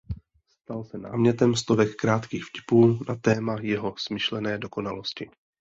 [0.61, 5.29] Stal se námětem stovek krátkých vtipů na téma jeho smyšlené dokonalosti.